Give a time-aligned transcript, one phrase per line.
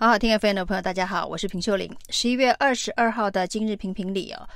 [0.00, 1.92] 好好听 FM 的朋友，大家好，我是平秀玲。
[2.10, 4.48] 十一月二十二号的今日评评理哦，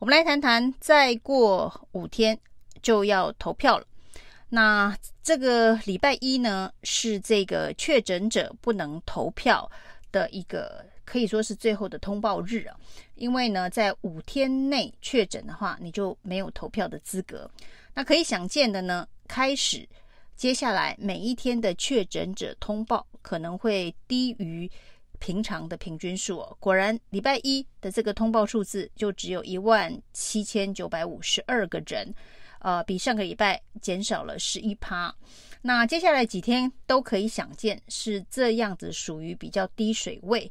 [0.00, 2.36] 我们来谈谈，再过五天
[2.82, 3.86] 就要投票了。
[4.48, 4.92] 那
[5.22, 9.70] 这个礼拜一呢，是这个确诊者不能投票
[10.10, 12.76] 的一个可以说是最后的通报日啊。
[13.14, 17.48] 因为呢，在五天内确诊的话，你就没有投票的资格。
[17.94, 19.88] 那可以想见的呢，开始
[20.34, 24.70] 接下来每一天的确诊者通报可能会低于。
[25.20, 32.14] 平常的平均数，果然礼拜一的这个通报数字就只有一万七千九百五十二个人，
[32.60, 35.12] 呃，比上个礼拜减少了十一趴。
[35.60, 40.48] 那接下来几天都可以想见是这样子，属于比较低水位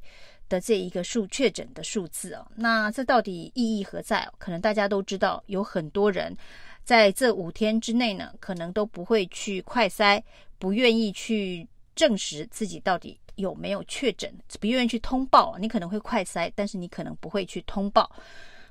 [0.49, 2.45] 的这一个数确诊的数字哦。
[2.57, 4.29] 那这到底意义何在？
[4.37, 6.35] 可能大家都知道，有很多人
[6.83, 10.21] 在这五天之内呢，可能都不会去快筛，
[10.59, 11.65] 不愿意去
[11.97, 13.19] 证实自己到底。
[13.35, 14.33] 有没有确诊？
[14.59, 18.11] 不愿意去通报，你可能会快筛，但是你可能不会去通报。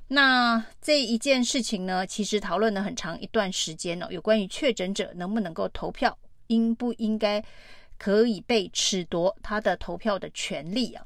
[0.09, 7.41] 那这一件事情呢，其实讨论了很长一段时间哦，有关于确诊者能不能够投票，应不应该
[7.97, 11.05] 可以被褫夺他的投票的权利啊？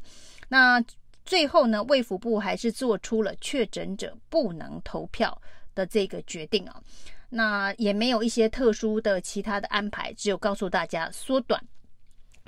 [0.50, 0.84] 那
[1.24, 5.40] 最后呢，卫福部还是做出了确诊者不能投票
[5.76, 6.82] 的这个决定啊。
[7.30, 11.64] 那也没有一些特殊的其他的安排，只有告诉大家缩短。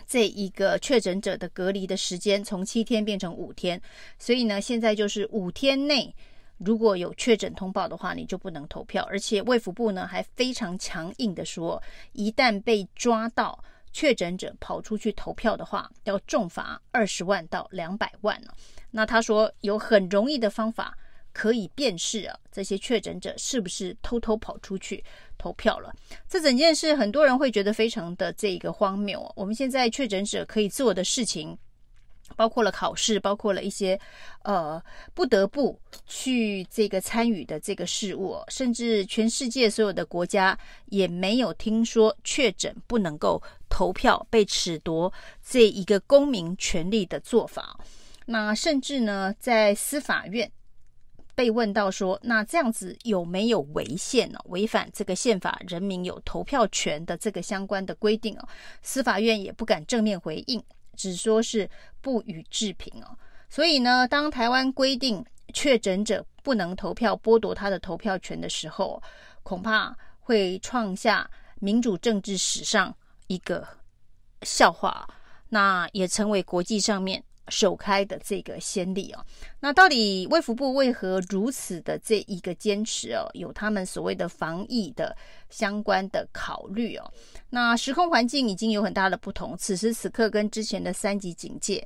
[0.08, 3.82] 这一个确诊者的隔离的时间从七天变成五天，
[4.20, 6.14] 所以呢，现在就是五天内
[6.58, 9.04] 如果有确诊通报的话，你就不能投票。
[9.10, 11.82] 而且卫福部呢还非常强硬的说，
[12.12, 18.48] 一旦被抓到确诊者跑出去投票的话，要重罚二十万到两百万呢。
[18.92, 20.98] 那他说有很容易的方法。
[21.34, 25.04] 可以辨识啊，这些确诊者是不是偷偷跑出去
[25.38, 25.92] 投票了？
[26.30, 29.30] 这整件事很多人会觉得非常的这个荒谬。
[29.36, 31.58] 我们现在确诊者可以做的事情，
[32.36, 34.00] 包括了考试，包括了一些
[34.44, 34.82] 呃
[35.16, 45.12] 不得不去这个参与的这个事物，甚至全世界所有的国家也没有听说确诊不能够投票被褫夺
[45.44, 47.78] 这一个公民权利的做法。
[48.28, 50.50] 那甚至呢，在司法院。
[51.36, 54.40] 被问到说，那这样子有没有违宪呢？
[54.46, 58.48] 违反这个宪法，人民有投票权的这个相关的规定哦。
[58.82, 60.64] 司法院也不敢正面回应，
[60.96, 61.70] 只说是
[62.02, 63.18] 不予置评哦。
[63.50, 69.02] 所以呢，当台湾规定确诊者不能投票，剥夺他的投票权的时候，
[69.42, 71.30] 恐怕会创下
[71.60, 72.96] 民主政治史上
[73.28, 73.68] 一个
[74.44, 75.08] 笑话，
[75.50, 77.24] 那也成为国际上面。
[77.50, 79.26] 首开的这个先例哦，
[79.60, 83.30] 那到底卫福部为何如此的这一个坚持哦？
[83.34, 85.16] 有他们所谓的防疫的
[85.50, 87.14] 相关的考虑哦。
[87.50, 91.86] 那时空环境已经有很大的不同，此时此刻跟之前的三级警戒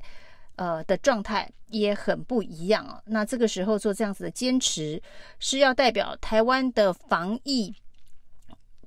[0.54, 3.02] 呃的状态也很不一样哦。
[3.04, 5.02] 那这个时候做这样子的坚持，
[5.40, 7.74] 是要代表台湾的防疫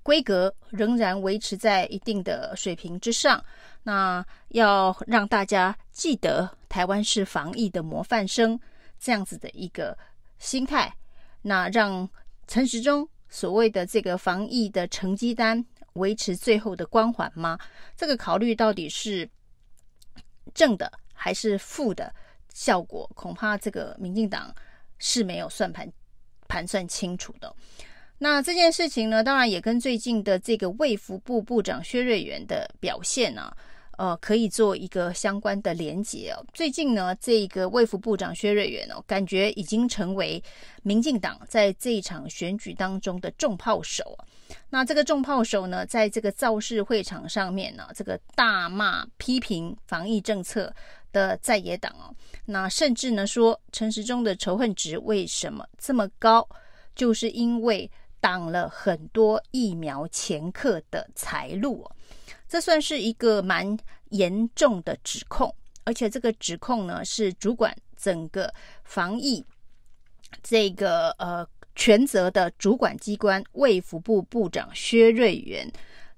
[0.01, 3.43] 规格仍然维持在一定的水平之上。
[3.83, 8.57] 那要让大家记得台湾是防疫的模范生，
[8.97, 9.97] 这样子的一个
[10.39, 10.95] 心态，
[11.41, 12.09] 那让
[12.47, 17.59] 陈时中所谓的这个防疫的成绩单维持最后的光环吗？
[17.97, 19.29] 这个考虑到底是
[20.53, 22.13] 正的还是负的
[22.53, 23.05] 效果？
[23.15, 24.55] 恐怕这个民进党
[24.97, 25.91] 是没有算盘
[26.47, 27.53] 盘算清楚的。
[28.17, 33.57] 那这件事情呢，当然也跟最近的这个卫福部部长薛瑞元的表现呢、啊，
[34.01, 36.43] 呃，可以做一个相关的连结哦。
[36.55, 40.43] 最近呢，这个卫福部长薛瑞元哦，感觉已经成为
[40.81, 44.17] 民进党在这一场选举当中的重炮手。
[44.71, 50.73] 那这个重炮手呢，在这个造势会场上面呢，这个大骂批评防疫政策
[51.11, 52.09] 的在野党哦，
[52.45, 56.49] 那甚至呢说陈时中的仇恨值为什么这么高，
[56.95, 57.91] 就是因为。
[58.21, 61.85] 挡了很多疫苗前客的财路，
[62.47, 63.77] 这算是一个蛮
[64.11, 68.53] 严重的指控，而且这个指控呢是主管整个
[68.83, 69.43] 防疫
[70.43, 71.45] 这个呃
[71.75, 75.69] 全责的主管机关卫福部部长薛瑞元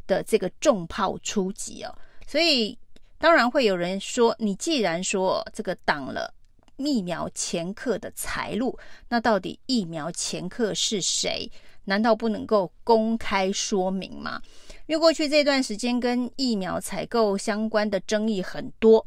[0.05, 1.97] 的这个重炮出击哦，
[2.27, 2.77] 所以
[3.17, 6.33] 当然会有人说，你既然说这个挡了
[6.77, 8.77] 疫苗前客的财路，
[9.09, 11.49] 那到底疫苗前客是谁？
[11.85, 14.41] 难道不能够公开说明吗？
[14.85, 19.05] 因为过去这段时间跟疫苗采购相关的争议很多。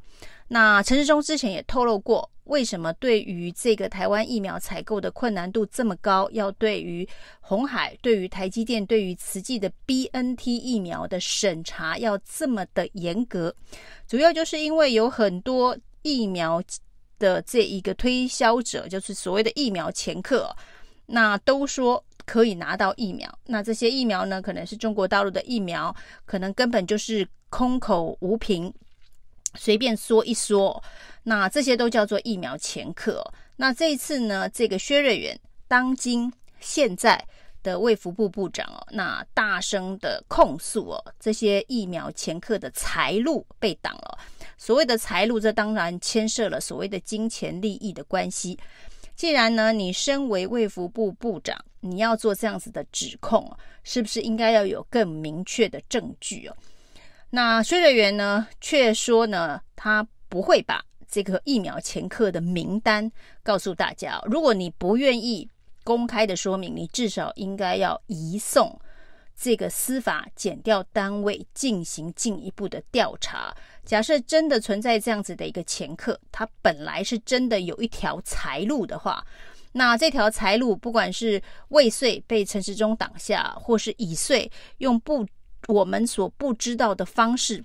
[0.48, 7.08] 那陈时中之前也透露过，为什么对于这个台湾疫苗采购的困难度这么高，要对于
[7.40, 13.54] 红海、对于台积电、对于慈济的 BNT 疫苗的审查要这么的严格？
[14.06, 16.62] 主要就是因为有很多疫苗
[17.18, 20.54] 的这一个推销者，就是所谓的疫苗掮客，
[21.06, 23.38] 那都说可以拿到疫苗。
[23.46, 28.72] 那这些疫苗呢，可能是中国大陆的疫苗，可能根本就是空口无凭，
[29.54, 30.82] 随便说一说。
[31.22, 33.24] 那这些都叫做疫苗掮客。
[33.56, 37.24] 那这一次呢，这个薛瑞元当今现在
[37.62, 44.19] 的卫福部部长哦，那大声的控诉哦，这些疫苗掮客的财路被挡了。
[44.56, 48.58] 所谓的财路，这当然牵涉了所谓的金钱利益的关系。
[49.14, 53.50] 既然呢，你身为卫福部部长，你要做这样子的指控，
[53.82, 56.56] 是不是应该要有更明确的证据哦？
[57.31, 63.11] 那薛瑞元呢，却说呢，他不会把这个疫苗前客的名单
[63.43, 64.20] 告诉大家。
[64.26, 65.49] 如果你不愿意
[65.82, 68.79] 公开的说明，你至少应该要移送
[69.38, 73.54] 这个司法检调单位进行进一步的调查。
[73.84, 79.24] 假设真的存在这样子的一个掮客，他本来是真的有一条财路的话，
[79.72, 85.26] 那这条财路不管是未遂被陈时中挡下，或是已遂用不
[85.68, 87.62] 我们所不知道的方式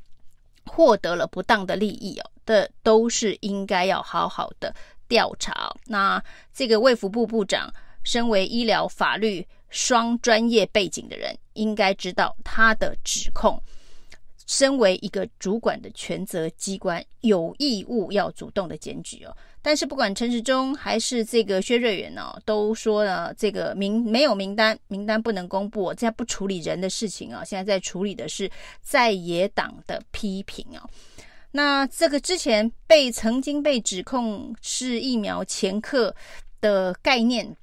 [0.65, 4.75] 获得了不当的利益哦，的都是应该要好好的
[5.07, 5.73] 调查。
[5.85, 6.23] 那
[6.53, 7.73] 这个卫福部部长。
[8.03, 13.59] 身为医疗法律双专业背景的人，应该知道他的指控。
[14.47, 19.33] 身为一个主管的权责机关，有义务要主动的检举哦。
[19.62, 25.88] 但是不管陈时中还是这个薛瑞元呢，都说了这个名没有名单，名单不能公布。
[25.91, 28.51] 现在不处理人的事情啊，现在在处理的是
[28.81, 30.83] 在野党的批评啊。
[31.51, 36.13] 那这个之前被曾经被指控是疫苗前客
[36.59, 37.56] 的概念。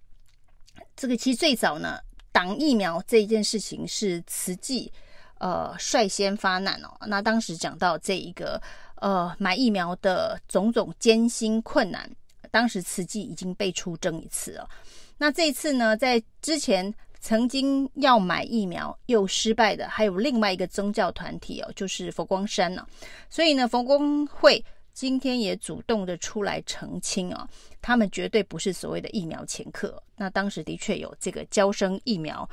[0.98, 2.00] 这个其实最早呢，
[2.32, 4.92] 挡疫苗这一件事情是慈济
[5.38, 6.88] 呃率先发难哦。
[7.06, 8.60] 那当时讲到这一个
[8.96, 12.10] 呃买疫苗的种种艰辛困难，
[12.50, 14.68] 当时慈济已经被出征一次了。
[15.16, 22.84] 那这一次呢，在之前曾经要买疫苗又失败的，还有另外一个宗教团体哦，就是佛光山呢。
[23.30, 24.64] 所以呢，佛光会。
[24.98, 27.48] 今天也主动的出来澄清啊，
[27.80, 30.02] 他们绝对不是所谓的疫苗前客。
[30.16, 32.50] 那当时的确有这个交生疫苗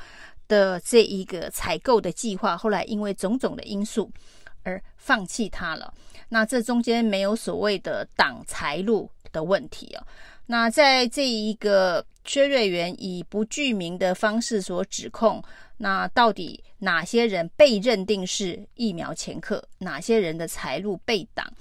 [0.48, 4.12] 的这一个采购的计划，后来因为种种的因素
[4.62, 5.92] 而放弃它了。
[6.30, 10.06] 那这中间没有所谓的挡财路的问题啊。
[10.46, 15.44] 那在这一个薛瑞元以不具名的方式所指控，
[15.78, 21.52] 那到底哪些人被认定是疫苗前客，哪些人的财路被挡？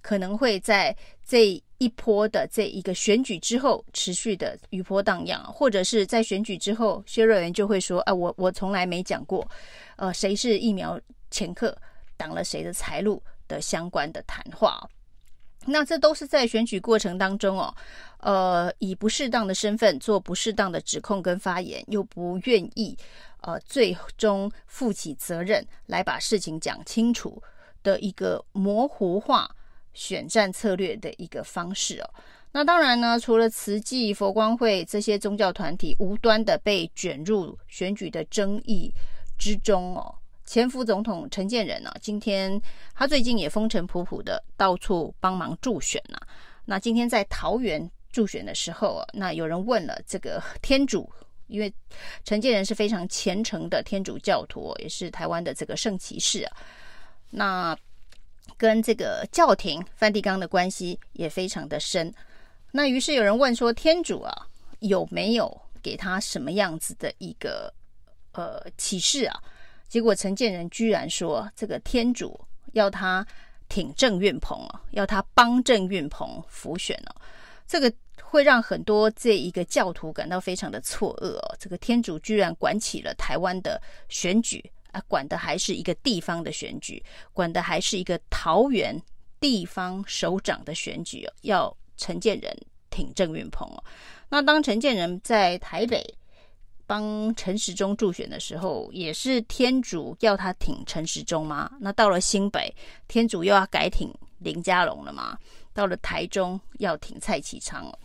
[0.00, 9.48] 可能会在这一波的这一个选举之后持续的余波荡漾，或者是在选举之后，薛瑞元就会说：“啊，我我从来没讲过，
[9.96, 11.00] 呃，谁是疫苗
[11.30, 11.76] 掮客，
[12.16, 14.88] 挡了谁的财路的相关的谈话。”
[15.66, 17.74] 那这都是在选举过程当中哦，
[18.20, 22.96] 呃，以不适当的身份做不适当的指控跟发言，又不愿意
[23.42, 27.42] 呃最终负起责任来把事情讲清楚
[27.82, 29.50] 的一个模糊化。
[29.98, 32.08] 选战策略的一个方式哦，
[32.52, 38.94] 那当然呢，除了慈济、佛光会这些宗教团体无端的被卷入选举的争议
[39.36, 40.14] 之中哦，
[40.46, 42.62] 前副总统陈建仁呢，今天
[42.94, 46.16] 他最近也风尘仆仆的到处帮忙助选呐。
[46.64, 51.10] 那今天在桃园助选的时候啊，那有人问了这个天主，
[51.48, 51.74] 因为
[52.22, 56.56] 陈建仁是非常虔诚的天主教徒，也是台湾的这个圣骑士啊，
[57.30, 57.76] 那。
[58.58, 62.12] 跟这个教廷梵蒂冈的关系也非常的深，
[62.72, 64.46] 那于是有人问说，天主啊
[64.80, 67.72] 有没有给他什么样子的一个
[68.32, 69.40] 呃启示啊？
[69.88, 72.38] 结果陈建仁居然说，这个天主
[72.72, 73.24] 要他
[73.68, 77.14] 挺郑运鹏啊，要他帮郑运鹏复选哦，
[77.66, 84.68] 这个会让很多这一个教徒感到非常的错愕哦，这个天主居然管起了台湾的选举。
[84.92, 87.02] 啊，管的还是一个地方的选举，
[87.32, 89.00] 管的还是一个桃园
[89.40, 91.28] 地方首长的选举。
[91.42, 92.56] 要陈建仁
[92.90, 93.82] 挺郑运鹏哦。
[94.28, 96.04] 那当陈建仁在台北
[96.86, 101.70] 帮陈时中助选的时候，也是天主要他挺陈时中吗？
[101.80, 102.74] 那到了新北，
[103.06, 105.38] 天主又要改挺林佳龙了吗？
[105.74, 107.98] 到了台中，要挺蔡其昌哦。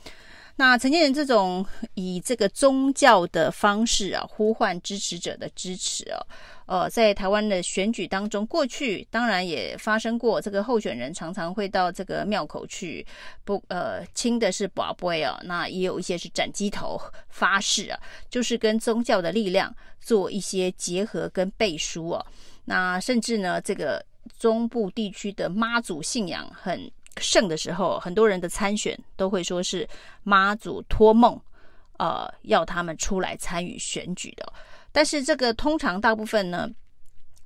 [0.55, 6.21] 那陈建仁这种以这个宗教的方式啊，呼唤支持者的支持啊，
[6.67, 13.05] 呃，在台湾的选举当中，过去当然也发生过，这个候选人常常会到这个庙口去，
[13.43, 22.23] 不呃，亲的是宝贝啊，那也有一些是斩鸡头发誓啊，就是跟宗教的力量做一些结合跟背书啊，
[22.65, 24.05] 那甚至呢，这个
[24.37, 29.87] 中部地区的妈祖信仰很盛的时候，很多人的参选都会说是
[30.23, 31.39] 妈祖托梦，
[31.97, 34.51] 呃，要他们出来参与选举的。
[34.91, 36.69] 但是这个通常大部分呢，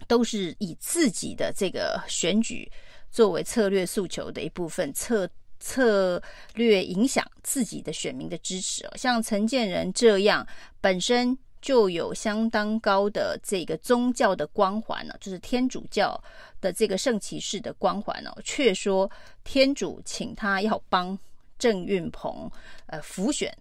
[0.07, 2.71] 都是以自己的这个选举
[3.09, 6.21] 作为策略诉求的一部分，策策
[6.55, 8.89] 略影响自己的选民的支持。
[8.95, 10.47] 像陈建仁这样
[10.79, 11.37] 本身。
[11.61, 16.21] 就有相当高的这个宗教的光环呢，就是天主教
[16.61, 19.09] 的这个圣骑士的光环哦，却说
[19.43, 21.17] 天主请他要帮
[21.59, 22.49] 郑运鹏
[22.85, 23.51] 呃辅选，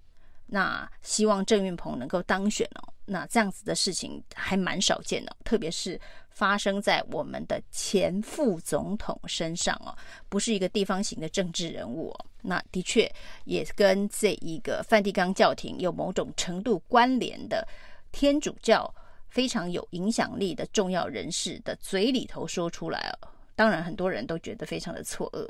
[0.46, 5.98] 那希望郑运鹏能够当选哦，那这样子的事情还蛮少见的，特别是
[6.30, 9.96] 发生在我们的前副总统身上哦，
[10.28, 13.10] 不是一个地方型的政治人物哦，那的确
[13.44, 17.66] 也跟这一个梵蒂冈教廷有某种程度关联的。
[18.12, 18.92] 天主教
[19.28, 25.48] 非常有影响力的重要人士的嘴里头说出来哦，当然很多人都觉得非常的错愕，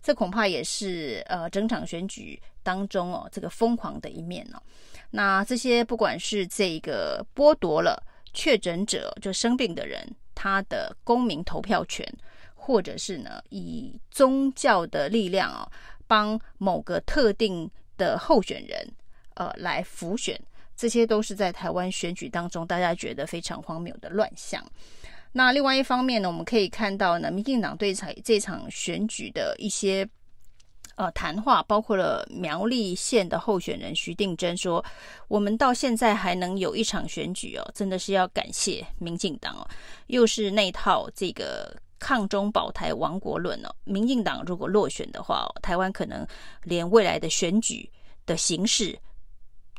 [0.00, 4.62] 这恐怕也是呃整场选举当中哦这个疯狂的一面哦。
[5.10, 12.06] 那这些不管是这个剥夺了确诊者就生病的人他的公民投票权，
[12.54, 15.68] 或者是呢以宗教的力量哦
[16.06, 18.88] 帮某个特定的候选人
[19.34, 20.40] 呃来浮选。
[20.76, 24.64] 这些都是在台湾选举当中，大家觉得非常荒谬的乱象。
[25.32, 30.08] 那另外一方面呢，我们可以看到呢，民进党对这这场选举的一些
[30.96, 34.84] 呃谈话，包括了苗栗县的候选人徐定珍说
[35.28, 39.68] ：“我们到现在还能有一场选举哦，真的是要感谢民进党哦。”
[40.08, 43.68] 又是那套这个抗中保台亡国论哦。
[43.84, 46.26] 民进党如果落选的话，台湾可能
[46.64, 47.88] 连未来的选举
[48.26, 48.98] 的形式。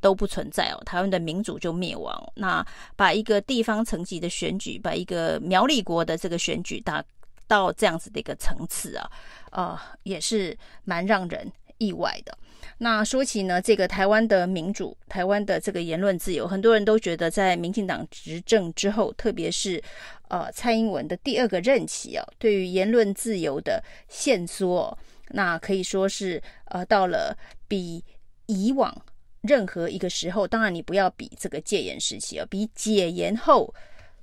[0.02, 2.32] 都不存在哦，台湾的民主就灭亡。
[2.36, 2.66] 那
[2.96, 7.04] 把一个地方层级的选举，把一个苗栗国的这个选举达
[7.48, 9.10] 到这样子的一个层次啊，
[9.52, 12.38] 呃，也是蛮让人意外的。
[12.78, 19.82] 那说起呢，这个台湾的民主，台湾的这个言论自由，很多人都觉得在民进党执政之后，特别是
[20.28, 24.98] 呃蔡英文的第二个任期啊，对于言论自由的限缩，
[25.30, 27.36] 那可以说是呃到了
[27.68, 28.04] 比
[28.46, 28.96] 以往。
[29.42, 33.74] 任何一个时候，当然你不要比这个戒严时期啊，比解严后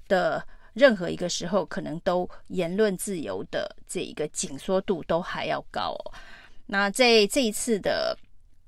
[0.08, 6.12] 的任何一个时候，可能都言论自由的这一个紧缩度都还要高哦。
[6.66, 8.16] 那在这一次的。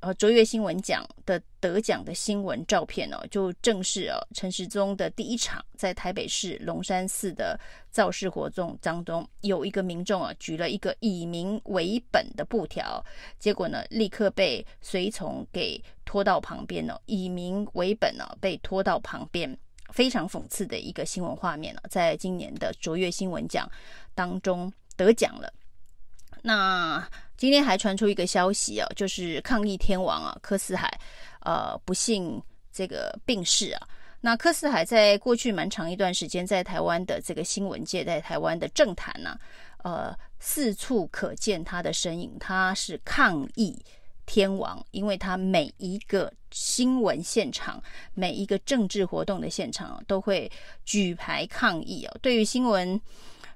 [0.00, 7.59] 呃，卓越新闻奖的得奖的新闻照片哦，就正是哦陈时中的第一场在台北市龙山寺的
[7.90, 13.05] 造势活动当中，有一个民众啊举了一个以民为本的布条，
[13.40, 19.59] 结果呢立刻被随从给拖到旁边哦，以民为本呢被拖到旁边，
[19.93, 23.69] 非常讽刺的一个新闻画面呢，在今年的卓越新闻奖
[24.14, 25.52] 当中得奖了。
[26.42, 30.88] 那今天还传出一个消息啊，就是抗议天王啊柯四海，
[31.40, 32.42] 呃不幸
[32.73, 33.88] 这个病逝啊。
[34.21, 39.38] 那柯四海在过去蛮长一段时间，在台湾的这个新闻界，在台湾的政坛呢、
[39.78, 42.37] 啊，呃四处可见他的身影。
[42.40, 43.76] 他是抗议
[44.26, 47.80] 天王，因为他每一个新闻现场、
[48.14, 50.50] 每一个政治活动的现场、都会
[50.85, 52.16] 举牌抗议啊。
[52.21, 53.00] 对于新闻。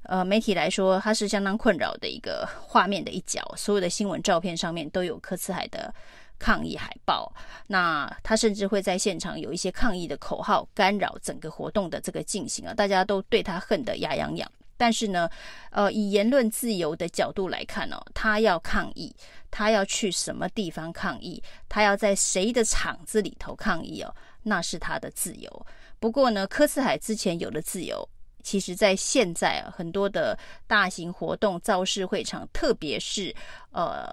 [0.05, 3.41] 呃，媒体来说，它是相当困扰的一个画面的一角。
[3.57, 5.95] 所有的新闻照片上面都有柯四海的
[6.39, 7.33] 抗议海报。
[7.69, 12.75] 那他甚至会在现场有一些抗议的口号，干扰整个活动的这个进行啊！
[12.75, 14.51] 大家都对他恨得牙痒痒。
[14.77, 15.31] 但是呢，
[15.71, 19.15] 呃，以言论自由的角度来看哦，他要抗议，
[19.53, 25.67] 他要去什么地方抗议，他要在谁的场子里头抗议哦，那是他的自由。
[26.01, 28.09] 不过呢，柯四海之前有了自由。
[28.43, 33.35] 其实，在现在啊，很多的大型活动、造势会场，特别是
[33.71, 34.07] 呃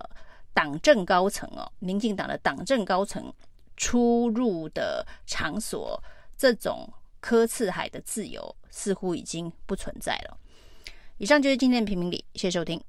[0.54, 3.34] 党政高层哦，民进党的党政高层
[3.76, 6.02] 出入的场所，
[6.38, 10.38] 这种科次海的自由似乎已经不存在了。
[11.18, 12.82] 以上就是今天的评评理，谢谢收听。